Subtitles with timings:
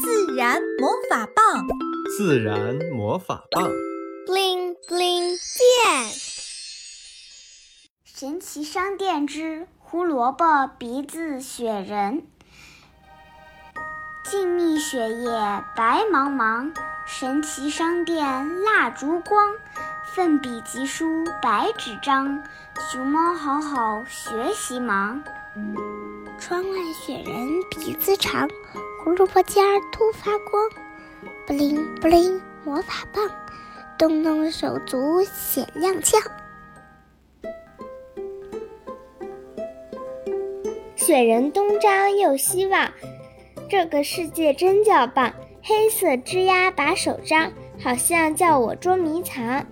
[0.00, 1.66] 自然魔法棒，
[2.16, 3.68] 自然魔法棒
[4.26, 6.12] ，bling bling 变。
[8.04, 12.26] 神奇商店之胡萝卜鼻子雪人，
[14.24, 16.72] 静谧雪夜白茫茫，
[17.04, 19.54] 神奇商店蜡烛光，
[20.14, 22.44] 奋笔疾书白纸张，
[22.90, 25.24] 熊猫好好学习忙。
[26.38, 28.48] 窗外雪人鼻子长，
[29.02, 30.70] 胡萝卜尖儿突发光，
[31.46, 33.28] 布灵布灵魔法棒，
[33.98, 36.16] 动动手足显踉跄。
[40.94, 42.92] 雪人东张又西望，
[43.68, 45.32] 这个世界真叫棒！
[45.62, 47.52] 黑色吱呀把手张，
[47.82, 49.66] 好像叫我捉迷藏。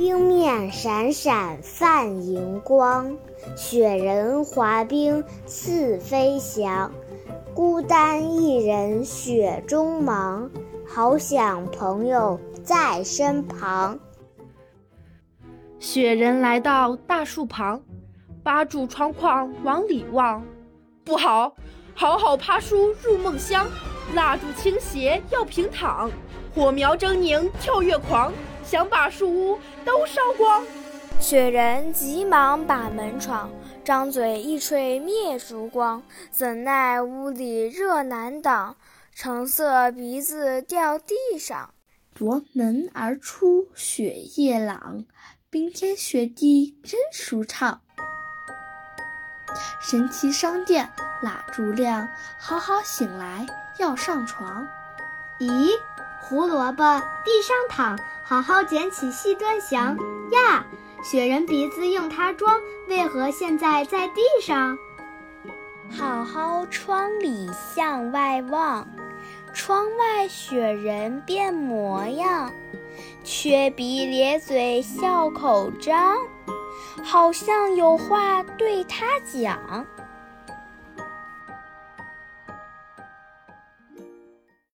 [0.00, 3.14] 冰面闪闪泛银光，
[3.54, 6.90] 雪人滑冰似飞翔。
[7.52, 10.50] 孤单一人雪中忙，
[10.88, 13.98] 好想朋友在身旁。
[15.78, 17.82] 雪人来到大树旁，
[18.42, 20.42] 扒住窗框往里望。
[21.04, 21.54] 不好，
[21.92, 23.66] 好好爬树入梦乡。
[24.14, 26.10] 蜡烛倾斜要平躺，
[26.54, 28.32] 火苗狰狞跳跃狂。
[28.70, 30.62] 想把树屋都烧光，
[31.18, 33.50] 雪人急忙把门闯，
[33.82, 38.76] 张嘴一吹灭烛光，怎奈屋里热难挡，
[39.12, 41.74] 橙色鼻子掉地上。
[42.14, 45.04] 夺门而出雪夜朗，
[45.50, 47.80] 冰天雪地真舒畅。
[49.80, 50.88] 神奇商店
[51.22, 53.44] 蜡烛亮，好好醒来
[53.80, 54.68] 要上床。
[55.40, 55.70] 咦，
[56.20, 56.82] 胡萝卜
[57.24, 57.98] 地上躺。
[58.22, 59.98] 好好捡起细端详
[60.30, 60.64] 呀，
[61.02, 64.78] 雪人鼻子用它装，为何现在在地上？
[65.90, 68.86] 好好窗里向外望，
[69.52, 72.52] 窗外雪人变模样，
[73.24, 76.16] 缺鼻咧嘴笑口张，
[77.02, 79.84] 好像有话对他讲。